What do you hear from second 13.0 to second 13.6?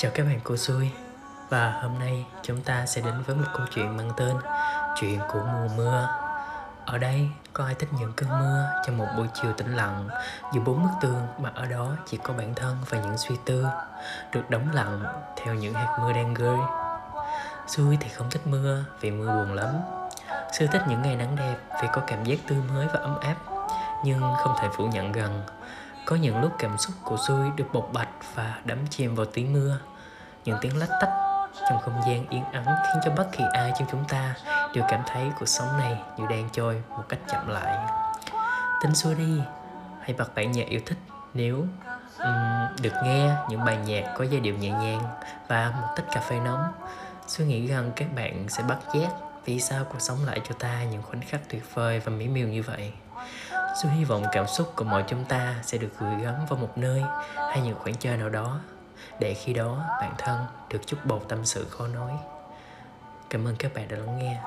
suy